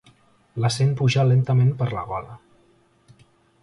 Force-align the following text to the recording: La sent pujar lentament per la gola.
La 0.63 0.71
sent 0.77 0.95
pujar 1.03 1.27
lentament 1.33 1.71
per 1.83 1.91
la 1.93 2.07
gola. 2.13 2.43